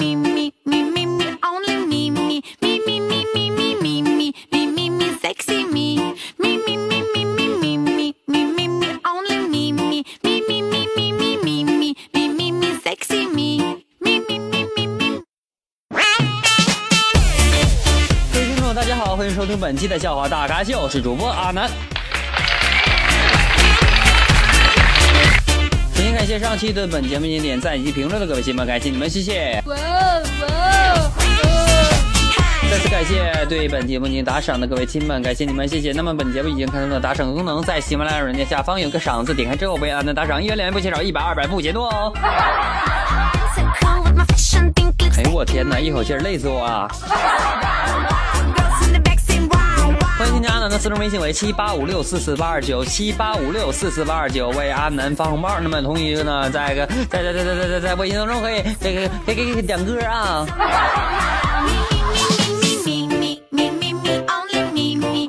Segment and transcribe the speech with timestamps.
[0.00, 0.12] 各位
[18.46, 21.68] 听众，大家好，欢迎收听本期的笑话大咖秀，是主播阿南。
[25.94, 29.62] 首先感谢上期对本节目进行点赞以及评论的各位亲们，感谢你们，谢谢。
[33.50, 35.90] 对本节目进行打赏的各位亲们，感谢你们，谢谢。
[35.90, 42.12] 那么本节目已经开通了打赏功能，在喜马拉雅软件下方有个赏字，点开之后为阿南打赏，一元两元不嫌少，一百二百不嫌多哦。
[45.16, 46.86] 哎呦我天哪，一口气累死我啊.
[50.16, 55.58] 欢迎添加阿南的私人微信为七八五六四四八二九七八五六四四八二九，为阿南发红包。
[55.60, 60.46] 那么同时呢，在个在在在在在在在微信当中可以这个可以可以可以点歌啊。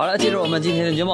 [0.02, 1.14] 好了，进入我们今天的节目。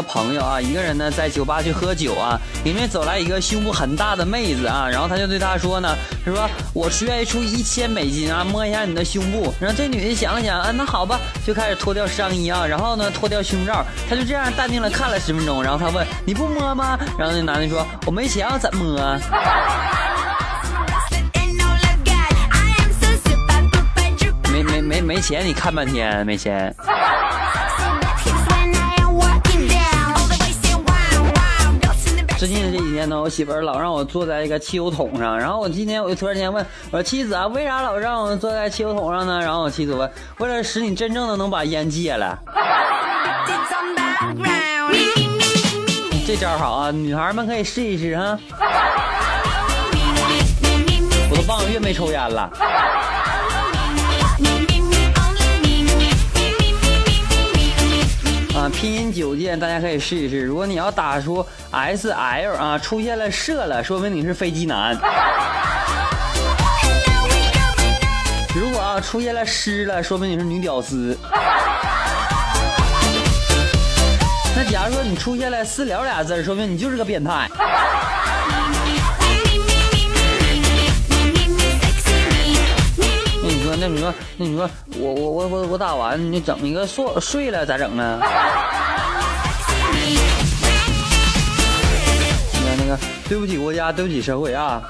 [0.00, 9.52] 个朋友啊，一个人呢在酒吧去喝酒啊，里面走来一个胸部很大的妹子啊，然后他就对她说呢，他说我是愿意出一千美金啊，摸一下你的胸部。
[9.60, 16.98] 然后这女的想了想，啊，那好吧，就开始脱掉上衣啊，然后呢脱掉胸罩，她就这样淡定的看了十分钟，然后她问你不摸吗？
[17.18, 19.20] 然后那男的说我没钱，我怎么摸.
[24.50, 26.74] 没没没没钱，你看半天没钱。
[32.40, 39.38] 最近这几天呢，我媳妇儿老让我坐在一个汽油桶上，然后我今天我就突然间问我说妻子啊，为啥老让我坐在汽油桶上呢？
[39.38, 42.38] 然后我妻子问，为了使你真正的能把烟戒了。
[46.26, 48.38] 这招好啊，女孩们可以试一试哈。
[51.30, 52.50] 我都半个月没抽烟了。
[58.80, 60.40] 拼音九键大家可以试一试。
[60.40, 64.98] 如果你要打出 S L 啊，出现了射了，说明你是飞机男。
[68.54, 71.14] 如果啊出现了湿了，说明你是女屌丝。
[74.56, 77.50] 那假如说你出现了私聊俩字，说明你就是个变态。
[83.80, 84.68] 那你说，那你说，
[84.98, 88.20] 我我我我我打完，你整一个睡睡了咋整呢？
[92.62, 94.82] 那那个，对不起国家，对不起社会啊！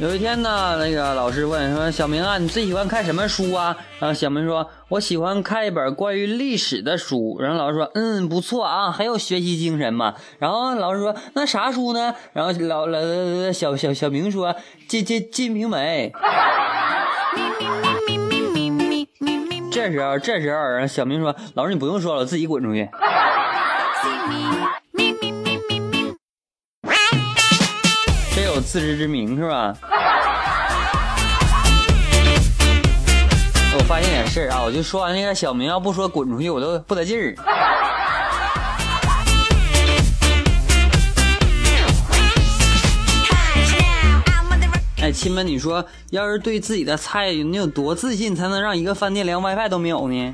[0.00, 14.56] 有一天呢，那个老师问说：“小明啊，你最喜欢看什么书啊？”然后小明说：“我喜欢看一本关于历史的书。”然后老师说：“嗯，不错啊，很有学习精神嘛。”然后老师说：“那啥书呢？”然后老老小小小明说
[14.88, 16.10] ：“金金金瓶梅。”
[19.70, 22.88] 这时候，这时候，小明说：“老师，你不用说了，我自己滚出去。
[28.70, 29.74] 自知之明是吧？
[33.74, 37.34] 我发现点事儿啊，我就说完那个小明要不说滚出去，我都不得劲儿。
[45.02, 50.32] 哎，亲们，你说要是对自己的菜你有多自信，才能让一个饭店连 WiFi 都没有呢？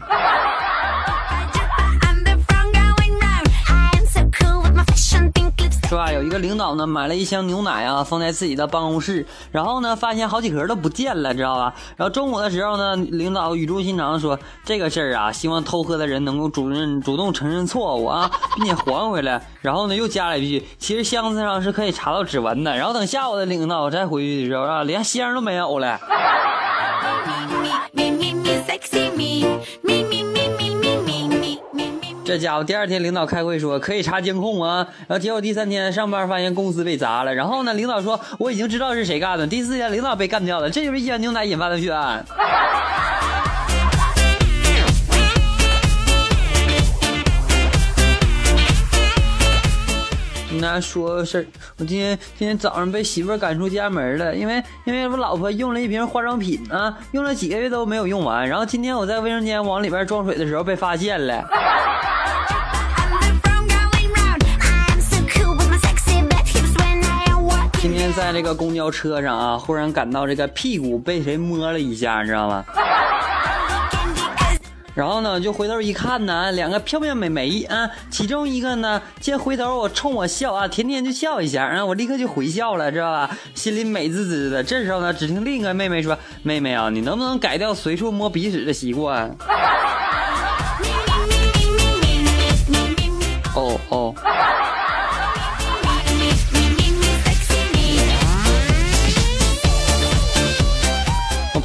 [6.38, 11.74] 领导呢，买了一箱牛奶啊，放在自己的办公室，然后呢，发现好几盒都不见了，知道吧？
[11.96, 25.98] 然后中午的时候呢，领导语重心长的说：“这个事儿啊，希望偷喝的人能够主认主动承认错误啊，并且还回来。”然后呢，又加了一句：“其实箱子上是可以查到指纹的。”然后等下午的领导再回去的时候啊，连箱都没有了。
[32.26, 42.24] 这家伙第二天领导开会说可以查监控啊，然后结果第三天上班发现公司被砸了，然后呢，领导说我已经知道是谁干的，第四天领导被干掉了，这就是一箱牛奶引发的血案。
[50.60, 51.46] 那说个事儿，
[51.78, 61.44] 我今天今天早上被媳妇儿赶出家门了，因为因为我老婆用了一瓶化妆品啊，用了几个月都没有用完，然后今天我在卫生间往里边装水的时候被发现了。
[67.78, 72.64] 今天天在这个公交车上啊，忽然感到这个屁股被谁摸了一下，你知道吗？
[74.96, 83.36] 然后呢，就回头一看呢，两个漂漂美眉啊，其中一个呢，见回头我冲我笑啊，甜甜就笑一下，然后我立刻就回笑了，知道吧？
[83.54, 84.64] 心里美滋滋的。
[84.64, 89.36] 这时候呢，只听另一个妹妹说：“妹妹啊，你能不能改掉随处摸鼻屎的习惯？”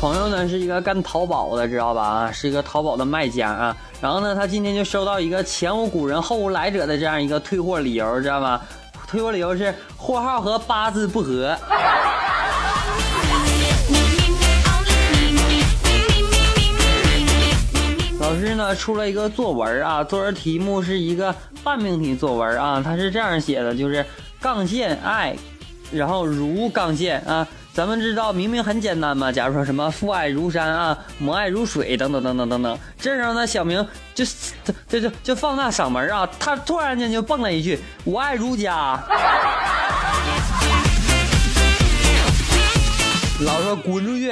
[0.02, 2.02] 朋友呢是一个干淘宝的，知道吧？
[2.02, 3.78] 啊，是一个淘宝的卖家啊。
[4.02, 8.60] 然后呢，他今天就收到一个前无古人后无来者的这样一个退货理由，知道吗？
[9.08, 11.56] 退货理由是货号和八字不合。
[18.20, 24.04] 老师呢出了一个作文啊，作文题目是一个半命题作文啊，他是这样写的，就是
[24.40, 25.36] 杠线爱，
[25.92, 27.48] 然后如杠线啊。
[27.74, 32.78] 咱们知道明明很简单嘛，假如说什么父爱如山啊，母爱如水等等等等等等。
[33.00, 34.26] 这时候呢，小明就
[34.90, 39.02] 就就就放大嗓门啊，他突然间就蹦了一句：“我爱如家。”
[43.40, 44.30] 老说滚出去。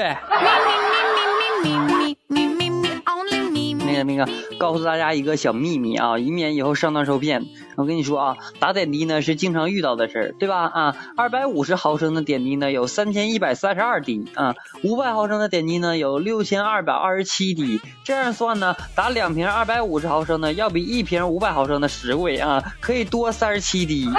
[4.03, 7.45] 那个，告诉大家一个小秘密啊，以免以后上当受骗。
[7.75, 10.65] 我跟你说啊，打点滴呢是经常遇到的事儿，对吧？
[10.65, 17.79] 啊，二百五十毫升的点滴呢有三千一百三十二滴啊，五百毫升的点滴呢有六千二百二十七滴。
[18.03, 24.09] 这样算呢，打两瓶二百五十毫升的要比一瓶五百毫升的实惠啊，可以多三十七滴。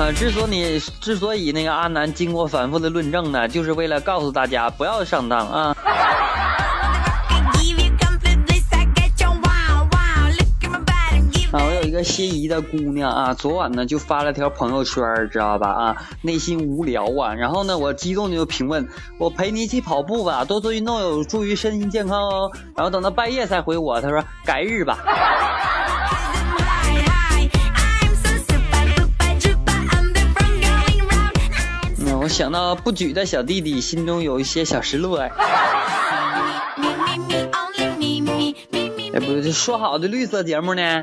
[0.00, 5.76] 呃，之所以之所以那个阿南经过反复的论证呢，就是为了告诉大家不要上当啊。
[11.52, 15.68] 啊，我有一个心仪的姑娘啊，昨晚呢就发了条朋友圈，知道吧？
[15.68, 18.88] 啊，内心无聊啊，然后呢，我激动的就评论
[19.20, 24.96] ：“我陪你一起跑步吧，多做运动有助于身心健康哦。”然后等到半夜才回我，他说：“改日吧。”
[32.40, 35.18] 想到不举的小弟弟，心中有一些小失落。
[35.18, 35.30] 哎，
[39.20, 41.02] 不，是说好的绿色节目呢？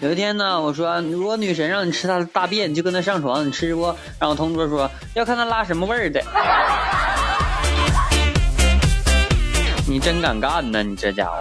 [0.00, 3.94] 有一天呢，我说，如果女神让你吃她的大便，你就跟她上床，你吃不？
[4.18, 6.22] 然后同桌说，要看她拉什么味儿的。
[9.86, 11.36] 你真敢干呢，你这家伙！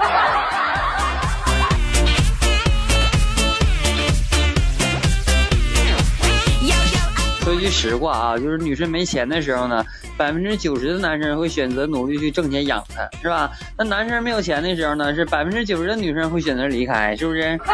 [7.63, 9.85] 句实话啊，就是女生没钱的时候呢，
[10.17, 13.49] 百分之九十的男生会选择努力去挣钱养她，是吧？
[13.77, 17.57] 那男生没有钱的时候呢，是百分之九十的女生会选择离开，是不是？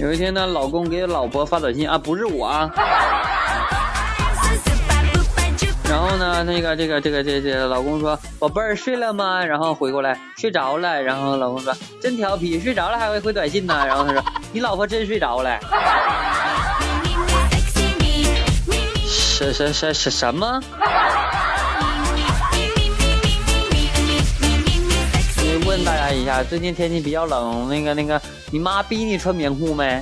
[0.00, 2.68] 有一天呢，老公给老婆发短信啊，不是我啊。
[5.88, 11.02] 然后呢，那个这个这个这这老公说：“宝贝儿睡了吗？”然后回过来睡着了。
[11.02, 15.58] 然后老公说：“真调皮，睡着了还会回短信呢。”然后他说：“你老婆真睡着了。”
[19.06, 20.60] 什什什什什么？
[25.36, 28.20] 你问大家一下，最近天气比较冷，那个那个，
[28.50, 30.00] 你妈逼你穿棉裤没？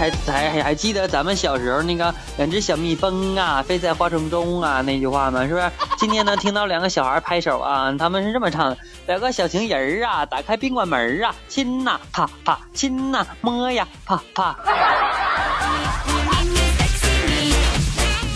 [0.00, 5.46] 还还还记得咱们小时候那个两只小蜜蜂啊，飞在花丛中啊那句话吗？
[5.46, 5.70] 是不是？
[5.98, 14.56] 今天呢，听到两个小孩拍手啊，他们是这么唱的：两个小情人儿啊，打开宾馆门啊，亲呐，啪啪，亲呐，摸呀，啪啪。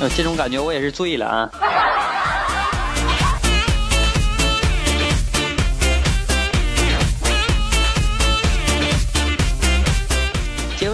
[0.00, 1.50] 呃， 这种感觉我也是醉了啊。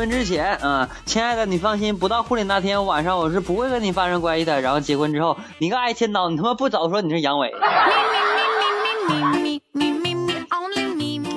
[0.00, 4.62] 婚之前嗯，亲爱的，你放心，不到婚礼那天晚上，我是不会跟你发生关系的。
[4.62, 7.50] 然后结婚之后，你个挨千刀，你他妈不早说你是阳痿。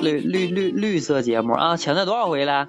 [0.00, 2.66] 绿绿绿绿色节目啊，强调多少回了？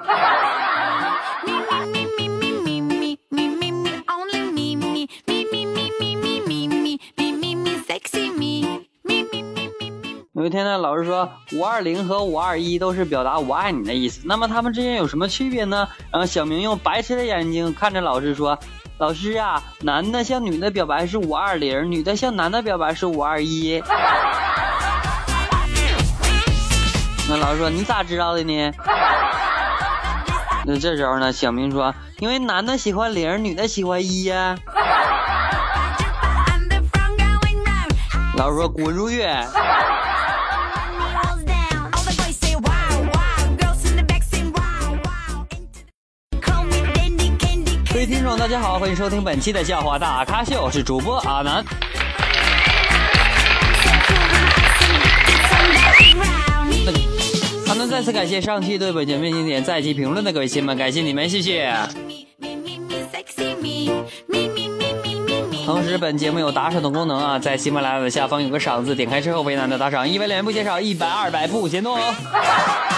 [10.55, 15.88] 天呢，老师说五二零和五二一都是表达我爱你的意思，那么他们之间有什么区别呢？
[16.12, 18.57] 然后小明用白痴的眼睛看着老师说
[18.97, 23.83] ：“老师啊，男的向女的表白是五二零，女的向男的表白是五二一。”
[27.27, 28.71] 那老师说你咋知道的呢？
[30.65, 34.55] 那这时候呢，小明说，因为男的喜欢零，女的喜欢一呀。
[38.38, 39.27] 老师说滚出去。
[48.05, 51.65] 听众，大家好，欢迎收听本期的笑话大咖秀，我是主播阿南。
[57.67, 61.74] 阿南再次感谢上期对本节目经典在期评论的各位亲们，感谢你们，谢谢。
[65.65, 72.94] 同时，本节目有打赏的功能啊，在喜马拉雅的下方有个赏字，点开之后为难的打赏，一百两元不嫌少，一百二百不嫌多哦。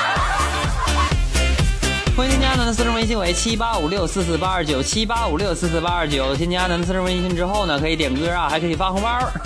[2.17, 6.35] 欢迎添加阿南的私人微信为七八五六四四八二九七八五六四四八二九。
[6.35, 9.19] 添加阿南的私人微信之后呢，可以点歌啊，还可以发红包。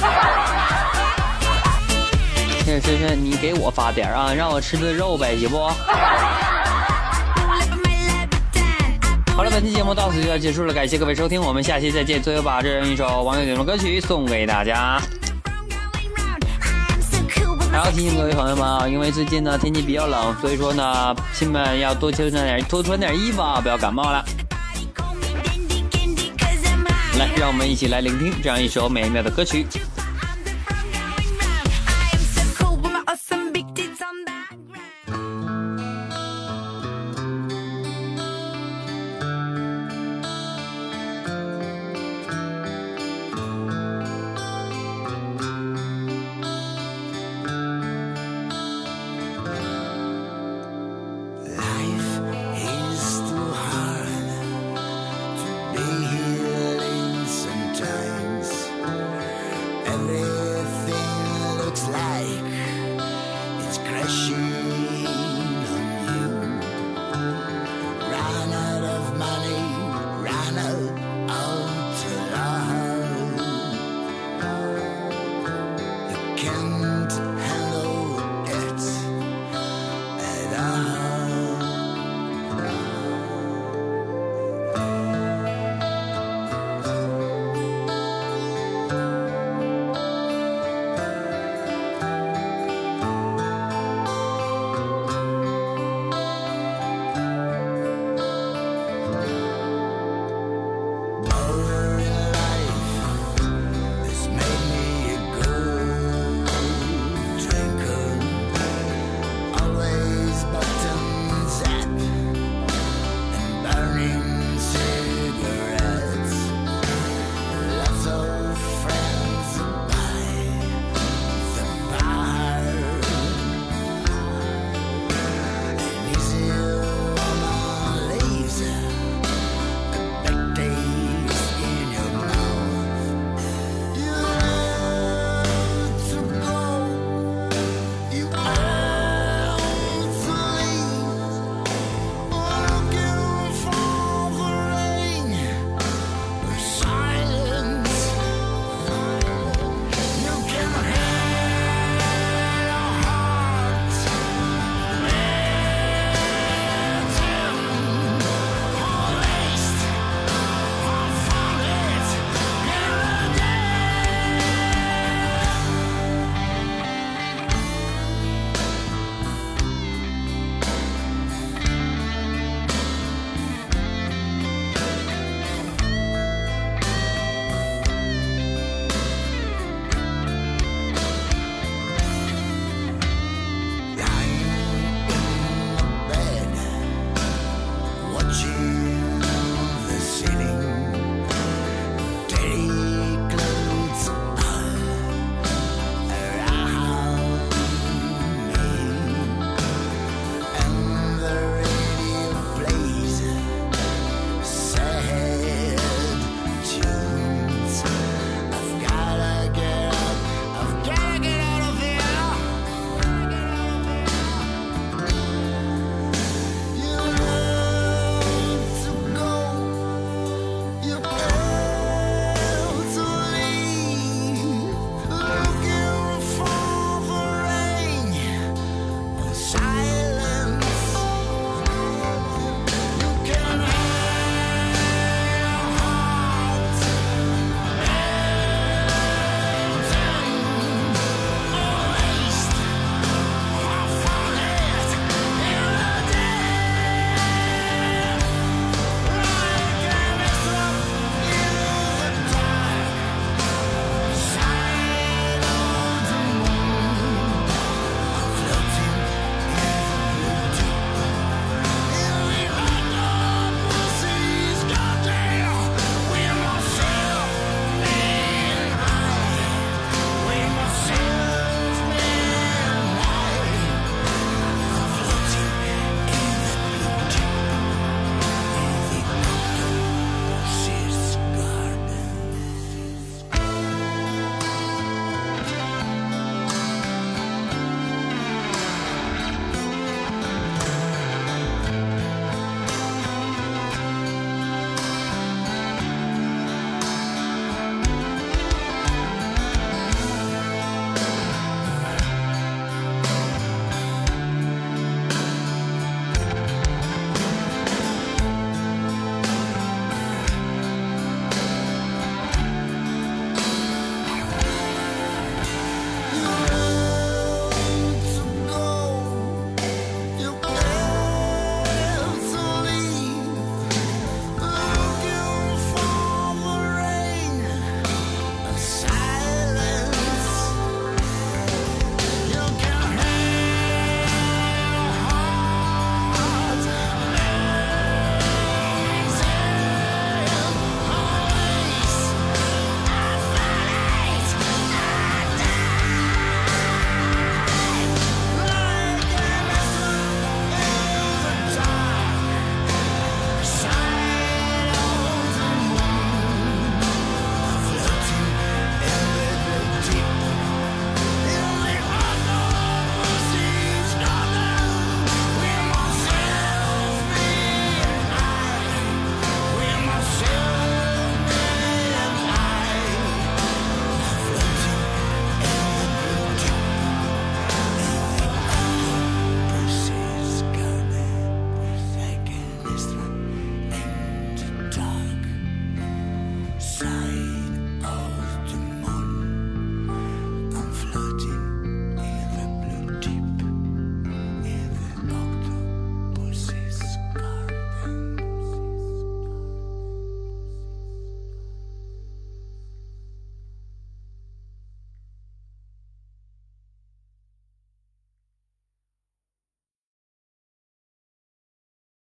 [2.63, 5.58] 是是是，你给我发点啊，让我吃顿肉呗，行不？
[9.36, 12.24] 好了，本期节目到此就要结束了，感谢各位收听，我们下期再见。
[12.24, 14.98] 最后把这样一首网友点的歌曲送给大家。
[17.72, 24.25] 还要提醒各位朋友们啊，因为最近呢天气比较冷，所以说呢，亲们要多穿点多穿点衣服啊，不要感冒了。
[27.18, 29.66] 来，让我们一起来聆听这样一首美妙的歌曲。